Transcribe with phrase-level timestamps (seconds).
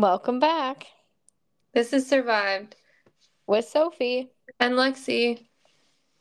[0.00, 0.86] Welcome back
[1.74, 2.76] This is Survived.
[3.48, 4.30] with Sophie.
[4.60, 5.44] And Lexi.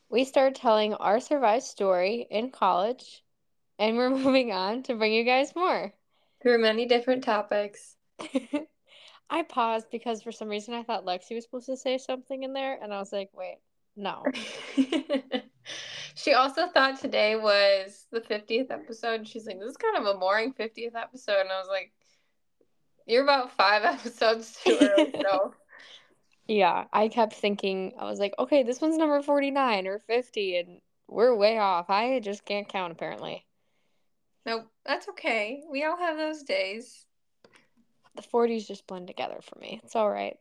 [0.10, 3.24] We started telling our survived story in college,
[3.78, 5.94] and we're moving on to bring you guys more.
[6.42, 7.98] Through many different topics.
[9.30, 12.54] I paused because for some reason I thought Lexi was supposed to say something in
[12.54, 13.60] there, and I was like, wait,
[13.96, 14.24] no.
[16.16, 19.28] she also thought today was the 50th episode.
[19.28, 21.42] She's like, this is kind of a boring 50th episode.
[21.42, 21.92] And I was like,
[23.08, 25.54] you're about five episodes too early, so.
[26.48, 30.82] Yeah, I kept thinking, I was like, okay, this one's number 49 or 50, and
[31.08, 31.90] we're way off.
[31.90, 33.46] I just can't count, apparently.
[34.46, 35.64] Nope, that's okay.
[35.70, 37.06] We all have those days.
[38.16, 39.82] The 40s just blend together for me.
[39.84, 40.38] It's all right.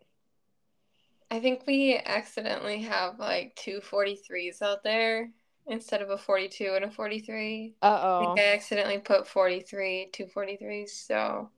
[1.31, 5.31] I think we accidentally have like two 43s out there
[5.67, 7.75] instead of a 42 and a 43.
[7.83, 8.21] Uh I oh.
[8.21, 11.51] think I accidentally put 43, two 43s, so.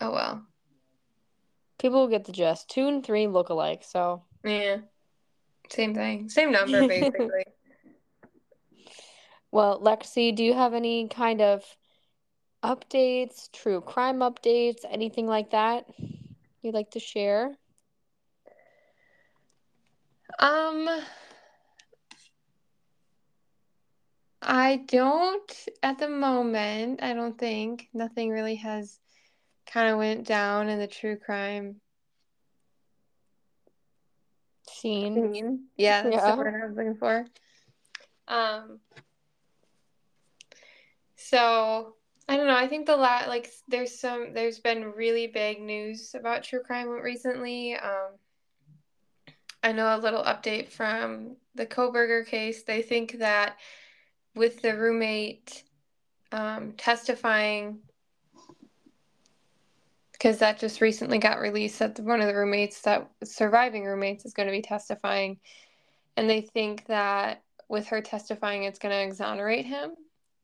[0.00, 0.46] Oh well.
[1.78, 2.70] People will get the gist.
[2.70, 4.22] Two and three look alike, so.
[4.44, 4.78] Yeah.
[5.70, 6.28] Same thing.
[6.28, 7.44] Same number, basically.
[9.50, 11.64] Well, Lexi, do you have any kind of
[12.62, 15.86] updates, true crime updates, anything like that
[16.62, 17.56] you'd like to share?
[20.38, 20.88] um,
[24.42, 27.02] I don't at the moment.
[27.02, 28.98] I don't think nothing really has
[29.66, 31.80] kind of went down in the true crime
[34.68, 35.32] Scene.
[35.32, 35.66] scene.
[35.76, 36.32] Yeah, that's Yeah.
[36.32, 37.24] the word I was looking for.
[38.28, 38.80] Um,
[41.16, 41.94] so
[42.28, 42.56] I don't know.
[42.56, 46.88] I think the la like there's some there's been really big news about true crime
[46.88, 47.74] recently.
[47.76, 48.18] Um,
[49.62, 52.62] I know a little update from the Kohberger case.
[52.64, 53.56] They think that
[54.34, 55.64] with the roommate
[56.32, 57.78] um, testifying,
[60.26, 64.32] because that just recently got released that one of the roommates that surviving roommates is
[64.32, 65.38] going to be testifying,
[66.16, 69.92] and they think that with her testifying, it's going to exonerate him.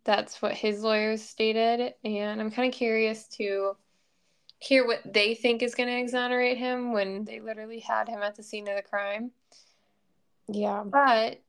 [0.05, 3.77] That's what his lawyers stated, and I'm kind of curious to
[4.61, 8.37] hear what they think is going to exonerate him when they literally had him at
[8.37, 9.33] the scene of the crime.
[10.47, 10.85] Yeah.
[10.87, 11.41] But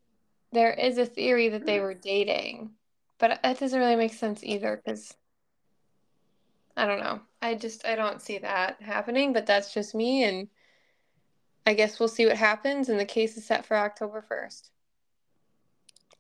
[0.52, 2.72] there is a theory that they were dating,
[3.20, 5.14] but that doesn't really make sense either because
[6.76, 7.22] I don't know.
[7.42, 10.48] I just I don't see that happening, but that's just me and
[11.66, 14.70] I guess we'll see what happens and the case is set for October 1st.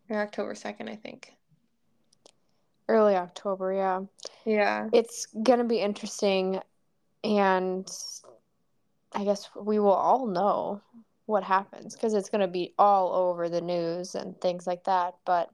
[0.10, 1.34] Or October 2nd, I think.
[2.88, 4.02] Early October, yeah.
[4.46, 4.90] Yeah.
[4.92, 6.60] It's gonna be interesting,
[7.24, 7.90] and
[9.14, 10.82] I guess we will all know
[11.26, 15.16] what happens because it's gonna be all over the news and things like that.
[15.26, 15.50] But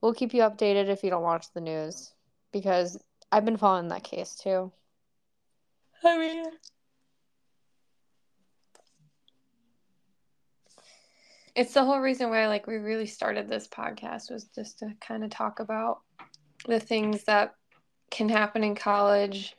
[0.00, 2.12] we'll keep you updated if you don't watch the news
[2.52, 2.98] because
[3.34, 4.70] I've been following that case too.
[6.04, 6.44] I mean,
[11.56, 15.24] it's the whole reason why like we really started this podcast was just to kind
[15.24, 16.02] of talk about
[16.68, 17.56] the things that
[18.08, 19.56] can happen in college.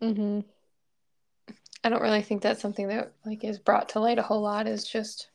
[0.00, 0.40] Mm-hmm.
[1.84, 4.66] I don't really think that's something that like is brought to light a whole lot
[4.66, 5.28] is just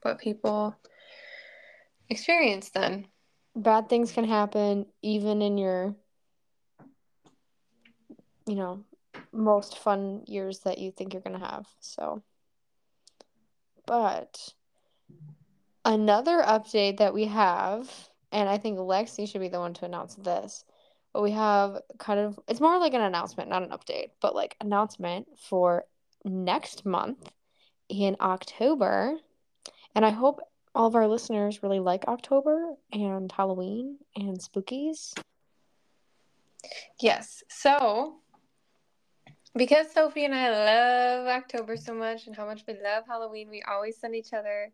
[0.00, 0.74] what people
[2.08, 3.06] experience then.
[3.54, 5.94] Bad things can happen even in your,
[8.46, 8.84] you know,
[9.32, 11.66] most fun years that you think you're gonna have.
[11.80, 12.22] So,
[13.86, 14.54] but
[15.84, 17.90] another update that we have,
[18.30, 20.64] and I think Lexi should be the one to announce this,
[21.12, 24.56] but we have kind of it's more like an announcement, not an update, but like
[24.60, 25.84] announcement for
[26.24, 27.30] next month
[27.88, 29.18] in October.
[29.94, 30.40] And I hope
[30.74, 35.12] all of our listeners really like October and Halloween and spookies.
[37.00, 37.42] Yes.
[37.48, 38.16] So,
[39.54, 43.62] because Sophie and I love October so much and how much we love Halloween, we
[43.68, 44.72] always send each other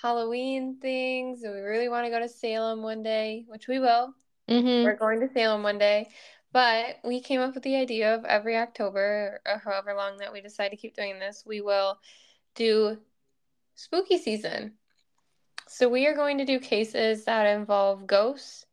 [0.00, 1.42] Halloween things.
[1.42, 4.14] And we really want to go to Salem one day, which we will.
[4.48, 4.84] Mm-hmm.
[4.84, 6.08] We're going to Salem one day.
[6.52, 10.40] But we came up with the idea of every October, or however long that we
[10.40, 11.98] decide to keep doing this, we will
[12.54, 12.96] do
[13.74, 14.74] spooky season.
[15.66, 18.66] So we are going to do cases that involve ghosts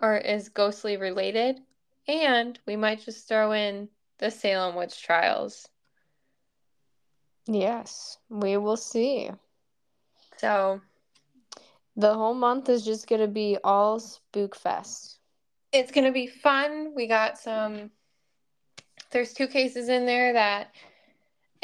[0.00, 1.60] or is ghostly related,
[2.08, 3.88] and we might just throw in
[4.18, 5.68] the Salem witch trials.
[7.46, 9.30] Yes, we will see.
[10.38, 10.80] So
[11.96, 15.18] The whole month is just gonna be all spook fest.
[15.72, 16.92] it's going to be fun.
[16.94, 17.90] We got some,
[19.10, 20.72] there's two cases in there that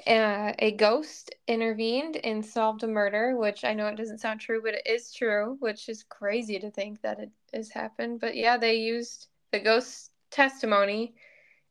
[0.06, 4.61] uh, a ghost intervened and solved a murder, which I know it doesn't sound true,
[4.62, 8.20] but it is true, which is crazy to think that it has happened.
[8.20, 11.14] But yeah, they used the ghost testimony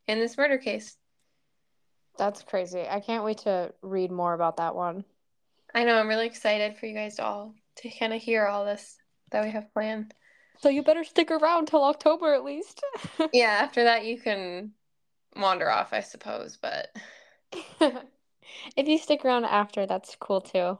[0.08, 0.98] in this murder case.
[2.18, 2.86] That's crazy.
[2.90, 5.06] I can't wait to read more about that one.
[5.74, 5.96] I know.
[5.96, 8.98] I'm really excited for you guys to all to kind of hear all this
[9.31, 10.14] that we have planned.
[10.60, 12.81] So you better stick around till October at least.
[13.34, 14.74] yeah, after that you can
[15.36, 16.90] wander off, I suppose, but
[18.75, 20.78] if you stick around after, that's cool too.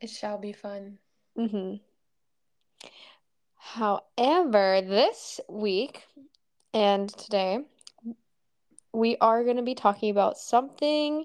[0.00, 0.98] It shall be fun.
[1.36, 1.80] Mhm.
[3.56, 6.06] However, this week
[6.72, 7.60] and today
[8.92, 11.24] we are going to be talking about something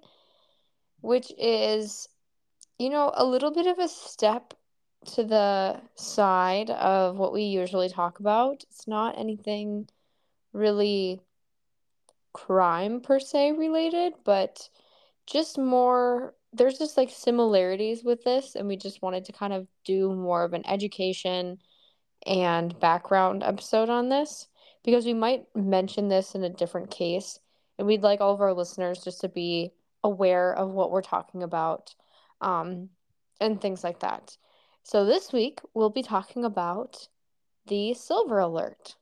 [1.01, 2.07] which is
[2.79, 4.53] you know a little bit of a step
[5.05, 8.63] to the side of what we usually talk about.
[8.63, 9.89] It's not anything
[10.53, 11.21] really
[12.33, 14.69] crime per se related, but
[15.25, 19.67] just more there's just like similarities with this and we just wanted to kind of
[19.85, 21.57] do more of an education
[22.27, 24.47] and background episode on this
[24.83, 27.39] because we might mention this in a different case
[27.77, 29.71] and we'd like all of our listeners just to be
[30.03, 31.95] aware of what we're talking about
[32.41, 32.89] um,
[33.41, 34.37] and things like that.
[34.83, 37.07] So this week we'll be talking about
[37.67, 38.95] the silver alert.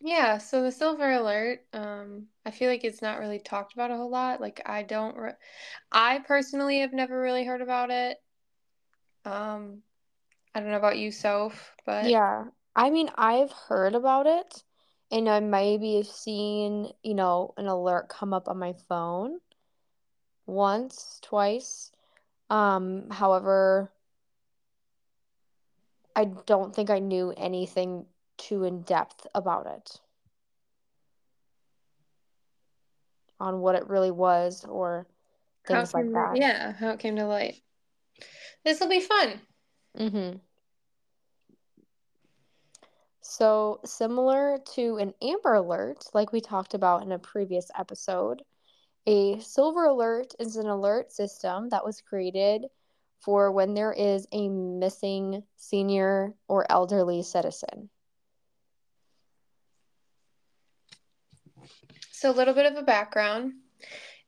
[0.00, 3.96] Yeah, so the silver alert, um, I feel like it's not really talked about a
[3.96, 4.40] whole lot.
[4.40, 5.34] Like I don't, re-
[5.92, 8.18] I personally have never really heard about it.
[9.24, 9.82] Um,
[10.54, 14.64] I don't know about you, Soph, but Yeah, I mean, I've heard about it
[15.10, 19.40] and I maybe have seen, you know, an alert come up on my phone
[20.46, 21.92] once, twice.
[22.50, 23.92] Um, however,
[26.16, 28.06] I don't think I knew anything
[28.40, 30.00] too in depth about it
[33.38, 35.06] on what it really was or
[35.66, 36.36] things like that.
[36.36, 37.60] yeah, how it came to light.
[38.64, 39.40] This will be fun.
[39.98, 40.36] Mm-hmm.
[43.22, 48.42] So, similar to an Amber Alert, like we talked about in a previous episode,
[49.06, 52.66] a Silver Alert is an alert system that was created
[53.20, 57.88] for when there is a missing senior or elderly citizen.
[62.20, 63.54] So, a little bit of a background.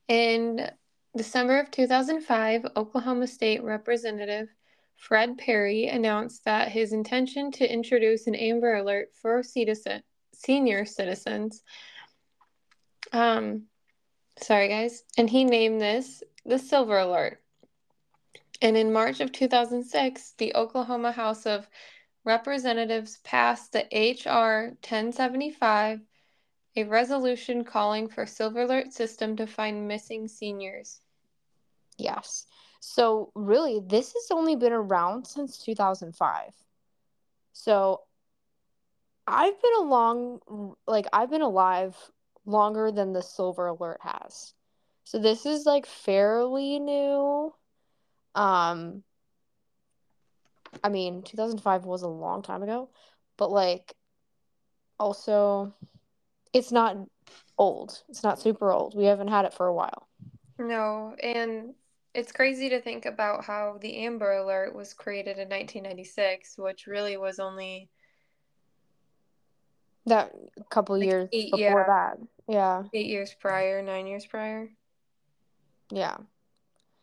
[0.08, 0.66] In
[1.14, 4.48] December of 2005, Oklahoma State Representative
[4.96, 10.02] Fred Perry announced that his intention to introduce an Amber Alert for citizen,
[10.32, 11.62] senior citizens.
[13.12, 13.64] Um,
[14.38, 15.02] sorry, guys.
[15.18, 17.42] And he named this the Silver Alert.
[18.62, 21.68] And in March of 2006, the Oklahoma House of
[22.24, 24.68] Representatives passed the H.R.
[24.80, 26.00] 1075,
[26.76, 31.00] a resolution calling for Silver Alert system to find missing seniors.
[31.98, 32.46] Yes.
[32.80, 36.54] So, really, this has only been around since 2005.
[37.52, 38.02] So,
[39.26, 41.96] I've been along, like, I've been alive
[42.44, 44.55] longer than the Silver Alert has.
[45.05, 47.55] So, this is like fairly new.
[48.34, 49.05] Um,
[50.82, 52.88] I mean, 2005 was a long time ago,
[53.36, 53.94] but like,
[54.98, 55.74] also,
[56.52, 56.96] it's not
[57.58, 58.02] old.
[58.08, 58.94] It's not super old.
[58.96, 60.08] We haven't had it for a while.
[60.58, 61.74] No, and
[62.14, 67.16] it's crazy to think about how the Amber Alert was created in 1996, which really
[67.16, 67.88] was only
[70.06, 70.32] that
[70.70, 71.84] couple like years eight, before yeah.
[71.86, 72.18] that.
[72.48, 72.82] Yeah.
[72.92, 74.68] Eight years prior, nine years prior.
[75.90, 76.16] Yeah.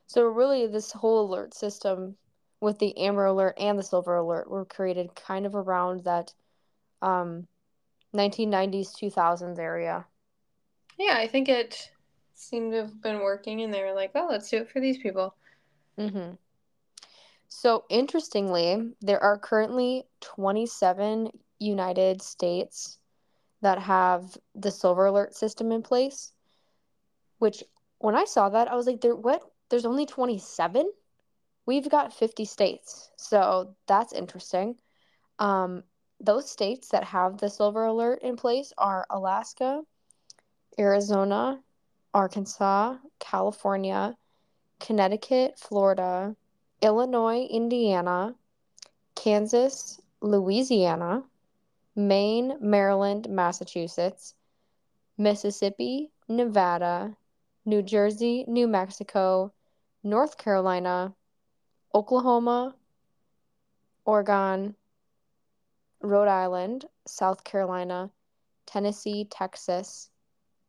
[0.08, 2.16] So really this whole alert system
[2.62, 6.34] with the Amber Alert and the Silver Alert were created kind of around that
[7.02, 7.48] um
[8.16, 10.06] 1990s 2000s area.
[10.98, 11.92] Yeah, I think it
[12.34, 14.98] seemed to have been working and they were like, oh, let's do it for these
[14.98, 15.36] people.
[15.98, 16.36] Mm-hmm.
[17.50, 23.00] So, interestingly, there are currently 27 United States
[23.62, 26.32] that have the Silver Alert system in place,
[27.40, 27.64] which
[27.98, 29.42] when I saw that, I was like, there, what?
[29.70, 30.90] There's only 27?
[31.66, 33.12] We've got 50 states.
[33.18, 34.76] So, that's interesting.
[35.40, 35.84] Um,
[36.20, 39.84] those states that have the Silver Alert in place are Alaska,
[40.78, 41.62] Arizona,
[42.14, 44.18] Arkansas, California,
[44.80, 46.36] Connecticut, Florida,
[46.82, 48.36] Illinois, Indiana,
[49.16, 51.24] Kansas, Louisiana,
[51.96, 54.36] Maine, Maryland, Massachusetts,
[55.18, 57.16] Mississippi, Nevada,
[57.66, 59.54] New Jersey, New Mexico,
[60.04, 61.14] North Carolina,
[61.94, 62.76] Oklahoma,
[64.06, 64.76] Oregon,
[66.02, 68.10] Rhode Island, South Carolina,
[68.66, 70.10] Tennessee, Texas,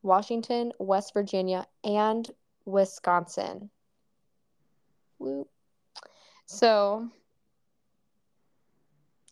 [0.03, 2.29] Washington, West Virginia, and
[2.65, 3.71] Wisconsin.
[6.47, 7.09] So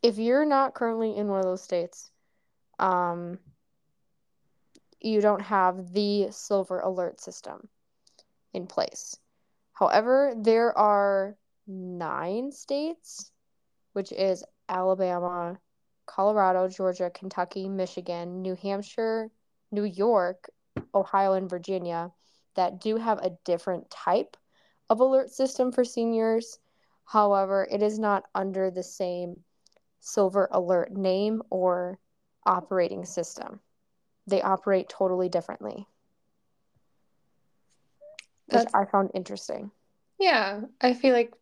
[0.02, 2.10] if you're not currently in one of those states,
[2.78, 3.38] um,
[5.00, 7.68] you don't have the silver alert system
[8.52, 9.16] in place.
[9.72, 11.36] However, there are
[11.66, 13.30] nine states,
[13.92, 15.58] which is Alabama,
[16.08, 19.30] Colorado, Georgia, Kentucky, Michigan, New Hampshire,
[19.70, 20.50] New York,
[20.94, 22.12] Ohio, and Virginia
[22.56, 24.36] that do have a different type
[24.90, 26.58] of alert system for seniors.
[27.04, 29.44] However, it is not under the same
[30.00, 31.98] Silver Alert name or
[32.44, 33.60] operating system.
[34.26, 35.86] They operate totally differently,
[38.46, 39.70] which That's I found interesting.
[40.18, 40.62] yeah.
[40.80, 41.32] I feel like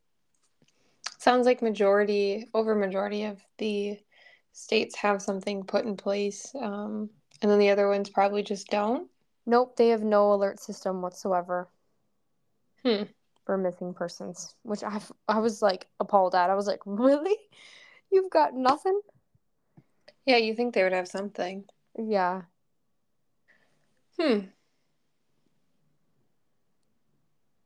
[1.19, 3.99] sounds like majority over majority of the
[4.57, 7.11] states have something put in place, um,
[7.43, 9.09] and then the other ones probably just don't.
[9.45, 11.69] Nope, they have no alert system whatsoever
[12.83, 13.03] Hmm.
[13.45, 16.49] for missing persons, which I I was like appalled at.
[16.51, 17.37] I was like, really?
[18.11, 18.99] You've got nothing?
[20.25, 21.65] Yeah, you think they would have something.
[21.99, 22.43] Yeah.
[24.19, 24.39] Hmm.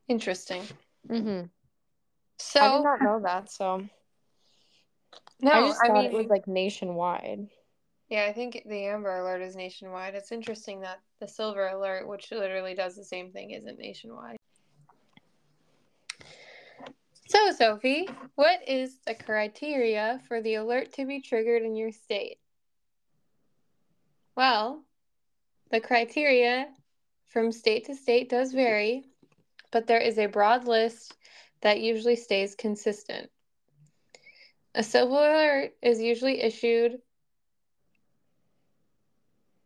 [0.09, 0.63] Interesting.
[1.09, 1.47] Mm-hmm.
[2.39, 3.89] So I did not know that, so
[5.41, 7.49] no, I just I thought mean, it was like nationwide.
[8.09, 10.15] yeah, I think the Amber Alert is nationwide.
[10.15, 14.37] It's interesting that the Silver Alert, which literally does the same thing, isn't nationwide.
[17.29, 22.39] So, Sophie, what is the criteria for the alert to be triggered in your state?
[24.37, 24.83] Well,
[25.71, 26.67] the criteria
[27.29, 29.05] from state to state does vary,
[29.71, 31.15] but there is a broad list
[31.63, 33.31] that usually stays consistent.
[34.75, 37.01] A civil alert is usually issued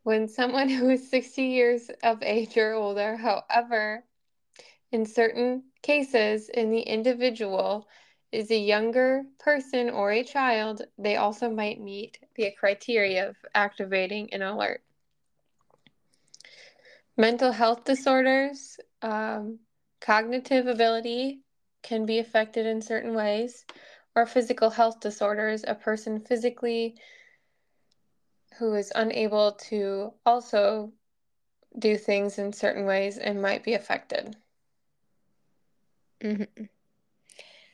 [0.03, 4.05] when someone who is 60 years of age or older, however,
[4.93, 7.89] in certain cases, in the individual
[8.31, 14.33] is a younger person or a child, they also might meet the criteria of activating
[14.33, 14.83] an alert.
[17.17, 19.59] Mental health disorders, um,
[20.01, 21.41] cognitive ability
[21.83, 23.65] can be affected in certain ways,
[24.15, 26.97] or physical health disorders, a person physically
[28.59, 30.93] who is unable to also
[31.79, 34.37] do things in certain ways and might be affected.
[36.23, 36.65] Mm-hmm.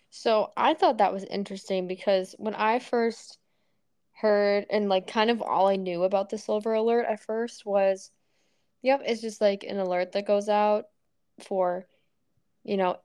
[0.09, 3.39] So I thought that was interesting because when I first
[4.13, 8.11] heard and like kind of all I knew about the silver alert at first was,
[8.83, 10.87] yep, it's just like an alert that goes out
[11.41, 11.87] for,
[12.65, 12.97] you know,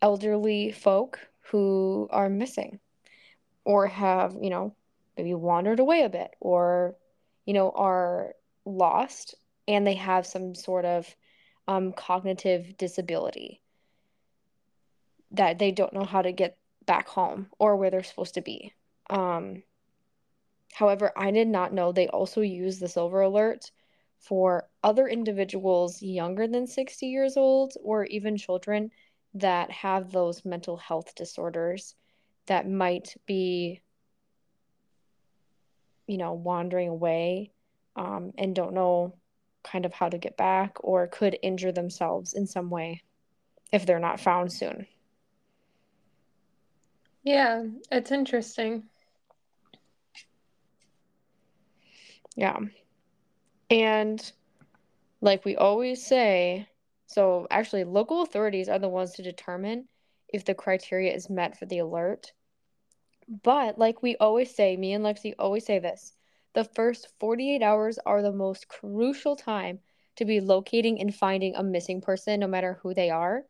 [0.00, 1.18] elderly folk
[1.50, 2.80] who are missing
[3.64, 4.74] or have, you know,
[5.16, 6.96] maybe wandered away a bit or,
[7.46, 9.34] you know, are lost
[9.66, 11.14] and they have some sort of
[11.66, 13.60] um, cognitive disability
[15.30, 16.56] that they don't know how to get
[16.86, 18.72] back home or where they're supposed to be.
[19.10, 19.62] Um,
[20.72, 23.70] however, I did not know they also use the silver alert
[24.18, 28.90] for other individuals younger than 60 years old or even children
[29.34, 31.94] that have those mental health disorders
[32.46, 33.80] that might be,
[36.06, 37.52] you know, wandering away
[37.96, 39.14] um, and don't know
[39.62, 43.02] kind of how to get back or could injure themselves in some way
[43.72, 44.86] if they're not found soon.
[47.22, 48.84] Yeah, it's interesting.
[52.36, 52.58] Yeah.
[53.70, 54.32] And
[55.20, 56.68] like we always say,
[57.06, 59.88] so actually, local authorities are the ones to determine
[60.34, 62.32] if the criteria is met for the alert.
[63.28, 66.12] But like we always say, me and Lexi always say this
[66.54, 69.78] the first 48 hours are the most crucial time
[70.16, 73.44] to be locating and finding a missing person, no matter who they are.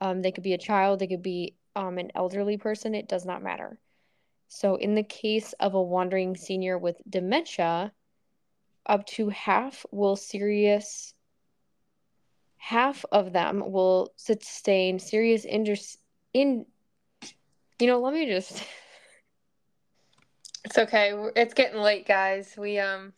[0.00, 3.26] Um, they could be a child, they could be um, an elderly person, it does
[3.26, 3.80] not matter.
[4.46, 7.92] So, in the case of a wandering senior with dementia,
[8.86, 11.12] up to half will serious
[12.60, 15.96] half of them will sustain serious injuries
[16.32, 16.66] in
[17.78, 18.62] you know let me just
[20.64, 21.12] It's okay.
[21.34, 22.54] It's getting late, guys.
[22.56, 23.12] We um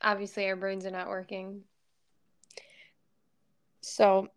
[0.00, 1.62] obviously our brains are not working.
[3.82, 4.28] so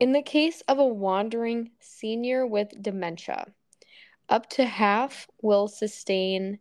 [0.00, 3.46] in the case of a wandering senior with dementia
[4.28, 6.58] up to half will sustain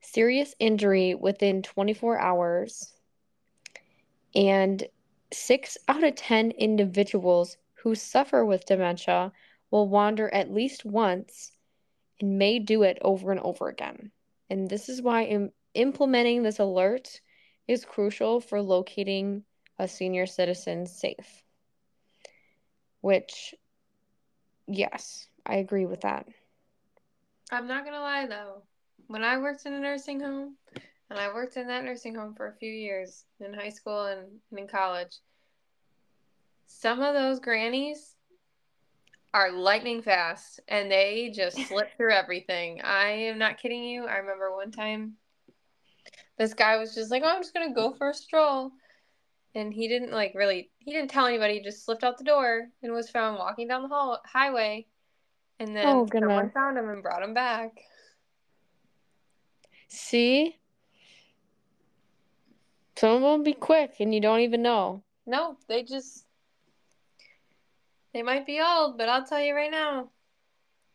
[0.00, 2.94] serious injury within 24 hours
[4.34, 4.84] and
[5.32, 9.32] 6 out of 10 individuals who suffer with dementia
[9.70, 11.52] will wander at least once
[12.20, 14.12] and may do it over and over again.
[14.50, 17.20] And this is why Im- implementing this alert
[17.66, 19.44] is crucial for locating
[19.78, 21.44] a senior citizen safe.
[23.00, 23.54] Which,
[24.66, 26.28] yes, I agree with that.
[27.50, 28.62] I'm not gonna lie though.
[29.08, 30.56] When I worked in a nursing home,
[31.12, 34.26] and I worked in that nursing home for a few years in high school and,
[34.50, 35.18] and in college,
[36.66, 38.14] some of those grannies
[39.34, 42.80] are lightning fast and they just slip through everything.
[42.82, 44.06] I am not kidding you.
[44.06, 45.12] I remember one time
[46.38, 48.72] this guy was just like, "Oh, I'm just gonna go for a stroll,"
[49.54, 50.70] and he didn't like really.
[50.78, 51.58] He didn't tell anybody.
[51.58, 54.86] He just slipped out the door and was found walking down the hall highway,
[55.60, 57.72] and then Oh, someone found him and brought him back.
[59.88, 60.56] See?
[62.96, 65.02] Some of them be quick and you don't even know.
[65.26, 66.26] No, they just
[68.12, 70.10] they might be old, but I'll tell you right now,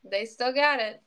[0.03, 1.01] they still got it.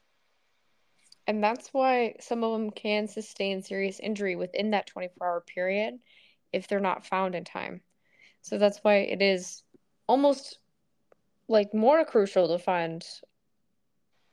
[1.26, 5.99] And that's why some of them can sustain serious injury within that 24 hour period
[6.52, 7.82] if they're not found in time.
[8.42, 9.62] So that's why it is
[10.09, 10.59] almost
[11.47, 13.06] like more crucial to find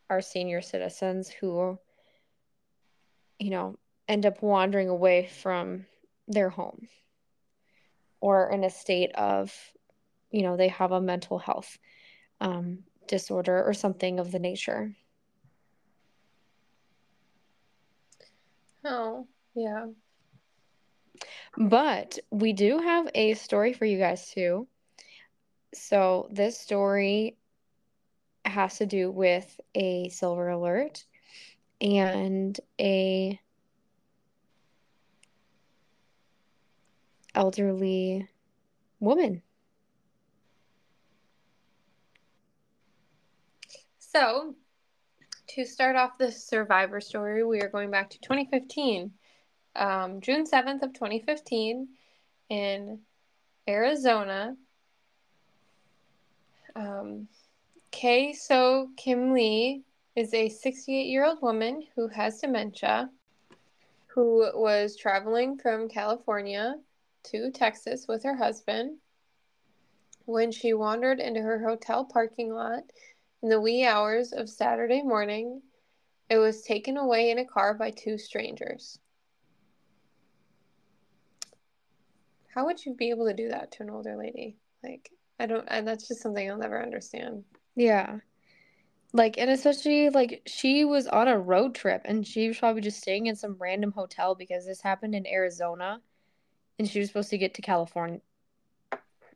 [0.10, 1.78] our senior citizens who,
[3.38, 5.86] you know, end up wandering away from
[6.28, 6.88] their home
[8.20, 9.54] or in a state of,
[10.32, 11.78] you know, they have a mental health
[12.42, 14.96] um, disorder or something of the nature.
[18.84, 19.88] Oh, yeah.
[21.58, 24.68] But we do have a story for you guys too.
[25.74, 27.38] So this story
[28.46, 31.06] has to do with a silver alert
[31.82, 33.40] and a
[37.38, 38.28] elderly
[39.00, 39.44] woman.
[44.00, 44.56] So,
[45.50, 49.12] to start off this survivor story, we are going back to 2015.
[49.76, 51.88] Um, June 7th of 2015
[52.50, 53.00] in
[53.70, 54.56] Arizona.
[56.76, 57.28] Um,
[57.92, 59.84] Kay So Kim Lee
[60.16, 63.12] is a 68 year old woman who has dementia
[64.08, 66.74] who was traveling from California
[67.32, 68.98] to Texas with her husband
[70.26, 72.84] when she wandered into her hotel parking lot
[73.42, 75.62] in the wee hours of Saturday morning.
[76.30, 79.00] It was taken away in a car by two strangers.
[82.54, 84.58] How would you be able to do that to an older lady?
[84.84, 87.44] Like, I don't, and that's just something I'll never understand.
[87.76, 88.18] Yeah.
[89.14, 93.00] Like, and especially like she was on a road trip and she was probably just
[93.00, 96.02] staying in some random hotel because this happened in Arizona
[96.80, 98.22] and she was supposed to get to California.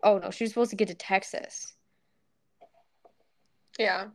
[0.04, 1.73] Oh no, she was supposed to get to Texas.
[3.77, 4.08] Yeah.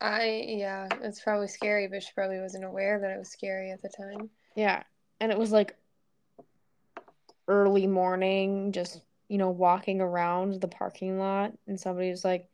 [0.00, 3.82] I, yeah, it's probably scary, but she probably wasn't aware that it was scary at
[3.82, 4.30] the time.
[4.56, 4.82] Yeah.
[5.20, 5.76] And it was like
[7.46, 12.48] early morning, just, you know, walking around the parking lot and somebody was like,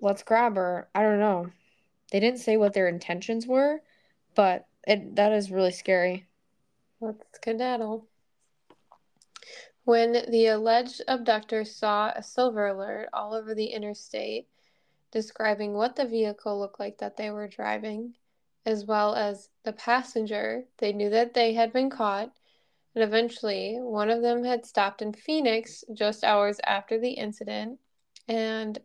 [0.00, 0.88] let's grab her.
[0.94, 1.50] I don't know.
[2.12, 3.80] They didn't say what their intentions were,
[4.34, 6.26] but it that is really scary.
[7.00, 8.06] Let's skedaddle.
[9.90, 14.46] When the alleged abductor saw a silver alert all over the interstate
[15.10, 18.14] describing what the vehicle looked like that they were driving,
[18.64, 22.30] as well as the passenger, they knew that they had been caught.
[22.94, 27.80] And eventually, one of them had stopped in Phoenix just hours after the incident.
[28.28, 28.78] And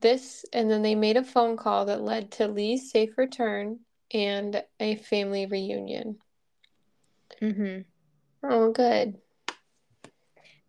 [0.00, 3.78] this, and then they made a phone call that led to Lee's safe return
[4.12, 6.18] and a family reunion.
[7.40, 7.82] Mm-hmm.
[8.42, 9.20] Oh, good.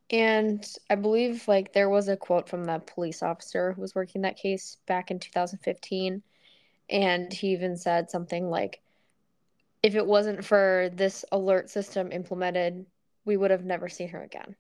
[0.10, 4.22] And I believe like there was a quote from the police officer who was working
[4.22, 6.22] that case back in 2015
[6.90, 8.82] and he even said something like
[9.84, 12.86] if it wasn't for this alert system implemented,
[13.26, 14.56] we would have never seen her again.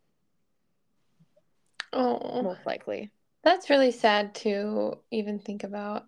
[1.94, 3.12] Oh, Most likely.
[3.44, 6.06] that's really sad to even think about.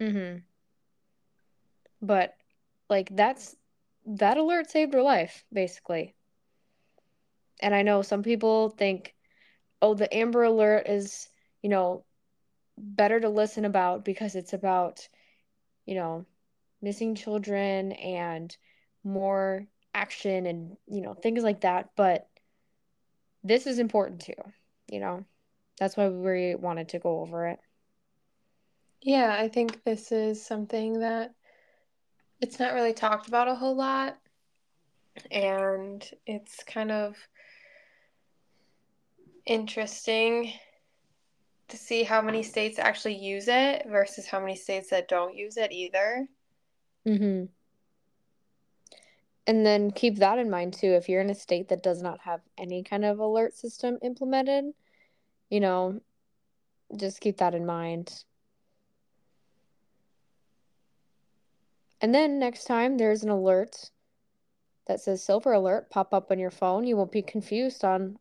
[0.00, 0.38] Mm-hmm.
[2.02, 2.34] But
[2.88, 3.56] like that's
[4.06, 6.14] that alert saved her life, basically.
[7.60, 9.14] And I know some people think,
[9.82, 11.28] oh, the Amber Alert is,
[11.62, 12.04] you know,
[12.76, 15.06] better to listen about because it's about,
[15.86, 16.24] you know,
[16.82, 18.56] missing children and
[19.04, 21.90] more action and, you know, things like that.
[21.96, 22.28] But
[23.42, 24.34] this is important too,
[24.90, 25.24] you know.
[25.78, 27.58] That's why we wanted to go over it.
[29.00, 31.32] Yeah, I think this is something that
[32.40, 34.18] it's not really talked about a whole lot.
[35.30, 37.16] And it's kind of
[39.50, 40.52] interesting
[41.68, 45.56] to see how many states actually use it versus how many states that don't use
[45.56, 46.28] it either.
[47.06, 47.46] Mm-hmm.
[49.46, 50.92] And then keep that in mind too.
[50.92, 54.66] If you're in a state that does not have any kind of alert system implemented,
[55.48, 56.00] you know,
[56.96, 58.22] just keep that in mind.
[62.00, 63.90] And then next time there's an alert
[64.86, 68.16] that says silver alert pop up on your phone, you won't be confused on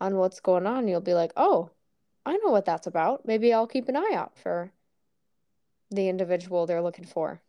[0.00, 0.88] on what's going on.
[0.88, 1.70] You'll be like, "Oh,
[2.26, 3.26] I know what that's about.
[3.26, 4.72] Maybe I'll keep an eye out for
[5.90, 7.40] the individual they're looking for."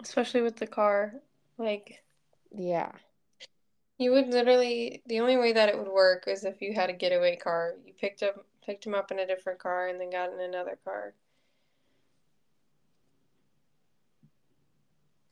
[0.00, 1.14] Especially with the car.
[1.58, 2.02] Like
[2.50, 2.92] Yeah.
[3.98, 6.92] you would literally the only way that it would work is if you had a
[6.92, 7.74] getaway car.
[7.84, 10.78] You picked up picked him up in a different car and then got in another
[10.84, 11.14] car.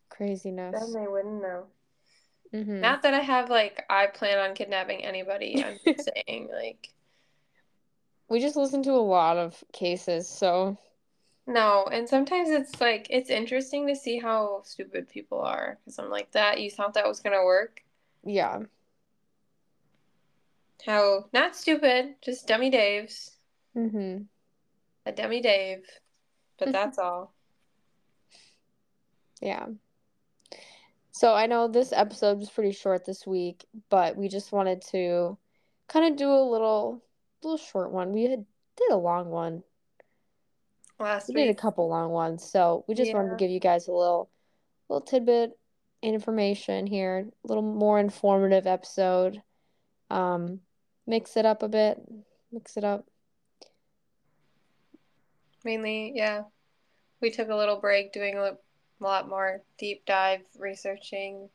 [0.09, 0.81] Craziness.
[0.81, 1.67] Then they wouldn't know.
[2.53, 5.63] Hmm Not that I have like I plan on kidnapping anybody.
[5.63, 6.89] I'm just saying like
[8.29, 10.77] We just listen to a lot of cases, so
[11.47, 11.85] no.
[11.91, 16.31] And sometimes it's like it's interesting to see how stupid people are because I'm like
[16.33, 16.61] that.
[16.61, 17.83] You thought that was gonna work?
[18.25, 18.61] yeah.
[20.87, 23.39] How not stupid, just dummy Dave's.
[23.75, 24.23] hmm
[25.07, 25.85] A dummy Dave.
[26.59, 27.35] But that's all.
[29.41, 29.67] Yeah.
[31.15, 35.39] So I know this episode was pretty short this week, but we just wanted to
[35.87, 37.05] kind of do a little
[37.45, 38.13] little short one.
[38.13, 38.45] We had
[38.77, 39.63] did a long one.
[40.99, 41.37] Last week.
[41.37, 43.93] We did a couple long ones, so we just wanted to give you guys a
[43.93, 44.29] little
[44.89, 45.57] little tidbit
[46.03, 49.41] information here, a little more informative episode.
[50.11, 50.61] Um,
[51.07, 51.97] mix it up a bit,
[52.51, 53.07] mix it up.
[55.65, 56.43] Mainly, yeah.
[57.21, 58.57] We took a little break doing a
[59.05, 61.49] lot more deep dive researching.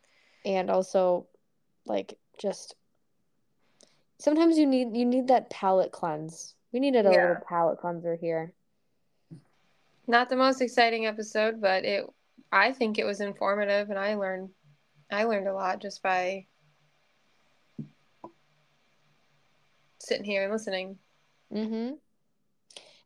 [0.46, 1.28] and also
[1.86, 2.76] like just
[4.20, 6.56] sometimes you need you need that palate cleanse.
[6.72, 7.22] We needed a Yeah.
[7.22, 8.54] little palate cleanser here.
[10.08, 12.06] Not the most exciting episode, but it
[12.52, 14.50] I think it was informative and I learned
[15.12, 16.46] I learned a lot just by
[20.00, 20.98] sitting here and listening.
[21.54, 21.96] Mm-hmm.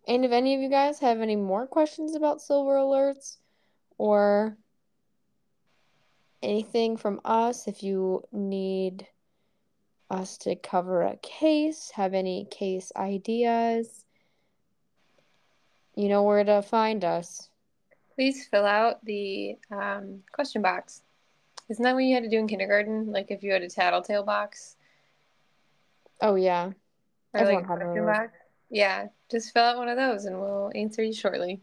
[0.07, 3.37] And if any of you guys have any more questions about silver alerts
[4.03, 4.57] or
[6.41, 9.07] anything from us, if you need
[10.09, 14.03] us to cover a case, have any case ideas,
[15.95, 17.47] you know where to find us.
[18.15, 21.03] Please fill out the um, question box.
[21.69, 23.09] Isn't that what you had to do in kindergarten?
[23.09, 24.75] Like if you had a tattletale box
[26.19, 26.71] Oh yeah.
[27.33, 28.33] or Everyone like a question box?
[28.69, 31.61] Yeah, just fill out one of those and we'll answer you shortly.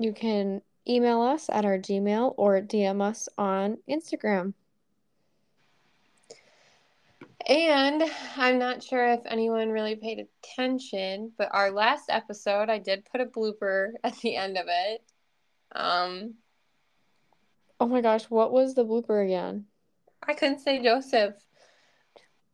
[0.00, 4.54] You can email us at our Gmail or DM us on Instagram.
[7.46, 8.02] And
[8.38, 13.20] I'm not sure if anyone really paid attention, but our last episode, I did put
[13.20, 15.02] a blooper at the end of it.
[15.72, 16.36] Um,
[17.78, 19.66] Oh my gosh, what was the blooper again?
[20.26, 21.34] I couldn't say Joseph.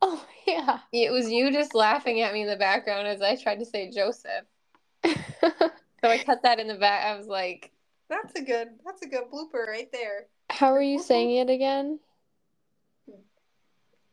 [0.01, 0.79] Oh yeah.
[0.91, 3.89] It was you just laughing at me in the background as I tried to say
[3.89, 4.43] Joseph.
[6.07, 7.05] So I cut that in the back.
[7.05, 7.71] I was like,
[8.09, 11.99] "That's a good, that's a good blooper right there." How are you saying it again?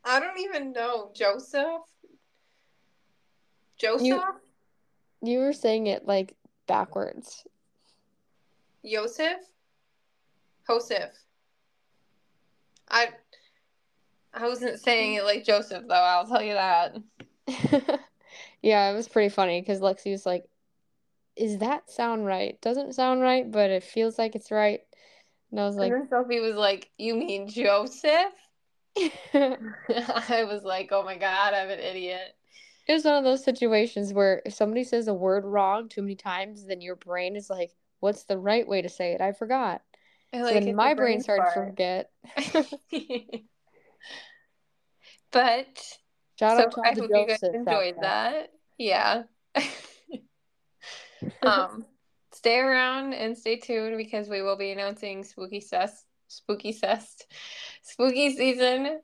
[0.05, 1.83] I don't even know Joseph.
[3.79, 4.23] Joseph, You-
[5.23, 6.35] You were saying it like
[6.67, 7.47] backwards.
[8.85, 9.41] Joseph,
[10.67, 11.13] Joseph.
[12.89, 13.11] I,
[14.35, 15.95] I wasn't saying it like Joseph though.
[15.95, 16.97] I'll tell you that.
[18.63, 20.47] Yeah, it was pretty funny because Lexi was like,
[21.37, 22.61] Is that sound right?
[22.61, 24.81] Doesn't sound right, but it feels like it's right.
[25.51, 28.33] And I was like, and then Sophie was like, "You mean Joseph?"
[28.97, 32.37] I was like, "Oh my god, I'm an idiot."
[32.87, 36.17] It was one of those situations where if somebody says a word wrong too many
[36.17, 37.71] times, then your brain is like,
[38.05, 39.23] What's the right way to say it?
[39.23, 39.81] I forgot.
[40.31, 42.11] I like then my brain started to forget.
[45.31, 45.99] but
[46.39, 48.03] Shout so out to I hope you guys enjoyed there.
[48.03, 48.51] that.
[48.77, 49.23] Yeah.
[51.43, 51.85] Um,
[52.33, 57.27] stay around and stay tuned because we will be announcing spooky cest, spooky cest,
[57.83, 59.01] spooky season,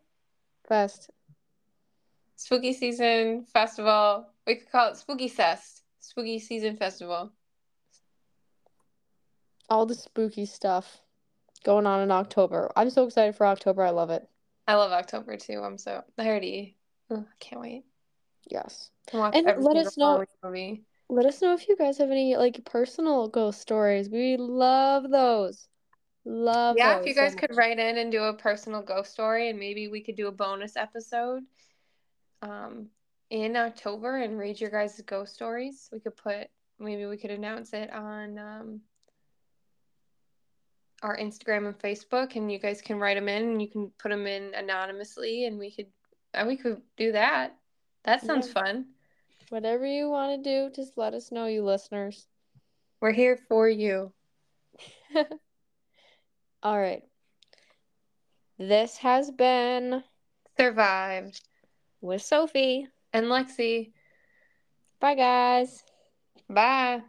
[0.69, 1.11] Fest.
[2.37, 4.27] spooky season festival.
[4.47, 7.31] We could call it spooky cest, spooky season festival.
[9.69, 11.01] All the spooky stuff
[11.65, 12.71] going on in October.
[12.77, 13.83] I'm so excited for October.
[13.85, 14.29] I love it.
[14.67, 15.61] I love October too.
[15.63, 16.77] I'm so I already.
[17.11, 17.85] I can't wait.
[18.49, 18.91] Yes.
[19.09, 20.85] to And let us know- movie.
[21.11, 24.09] Let us know if you guys have any like personal ghost stories.
[24.09, 25.68] We love those.
[26.25, 29.49] Love Yeah, if you so guys could write in and do a personal ghost story,
[29.51, 31.42] and maybe we could do a bonus episode
[32.42, 32.87] um,
[33.31, 35.88] in October and read your guys' ghost stories.
[35.92, 38.81] We could put, maybe we could announce it on um,
[41.03, 44.11] our Instagram and Facebook, and you guys can write them in, and you can put
[44.11, 45.87] them in anonymously, and we could,
[46.35, 47.57] uh, we could do that.
[48.05, 48.53] That sounds Yeah.
[48.53, 48.87] fun.
[49.51, 52.29] Whatever you want to do, just let us know, you listeners.
[53.01, 54.13] We're here for you.
[56.63, 57.03] All right.
[58.59, 60.05] This has been
[60.57, 61.41] Survived.
[62.01, 62.87] with Sophie.
[63.13, 63.91] And Lexi.
[65.01, 65.83] Bye, guys.
[66.49, 67.03] Bye.